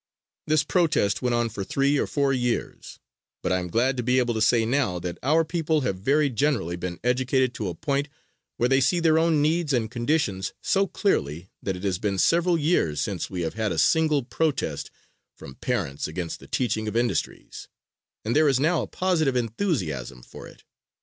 This 0.47 0.63
protest 0.63 1.21
went 1.21 1.35
on 1.35 1.47
for 1.49 1.63
three 1.63 1.99
or 1.99 2.07
four 2.07 2.33
years, 2.33 2.97
but 3.43 3.51
I 3.51 3.59
am 3.59 3.67
glad 3.67 3.97
to 3.97 4.01
be 4.01 4.17
able 4.17 4.33
to 4.33 4.41
say 4.41 4.65
now 4.65 4.97
that 4.97 5.19
our 5.21 5.45
people 5.45 5.81
have 5.81 5.97
very 5.99 6.27
generally 6.31 6.75
been 6.75 6.99
educated 7.03 7.53
to 7.53 7.69
a 7.69 7.75
point 7.75 8.09
where 8.57 8.67
they 8.67 8.81
see 8.81 8.99
their 8.99 9.19
own 9.19 9.43
needs 9.43 9.73
and 9.73 9.91
conditions 9.91 10.53
so 10.59 10.87
clearly 10.87 11.51
that 11.61 11.75
it 11.75 11.83
has 11.83 11.99
been 11.99 12.17
several 12.17 12.57
years 12.57 12.99
since 12.99 13.29
we 13.29 13.41
have 13.41 13.53
had 13.53 13.71
a 13.71 13.77
single 13.77 14.23
protest 14.23 14.89
from 15.37 15.53
parents 15.53 16.07
against 16.07 16.39
the 16.39 16.47
teaching 16.47 16.87
of 16.87 16.95
industries, 16.95 17.67
and 18.25 18.35
there 18.35 18.49
is 18.49 18.59
now 18.59 18.81
a 18.81 18.87
positive 18.87 19.35
enthusiasm 19.35 20.23
for 20.23 20.47
it. 20.47 20.63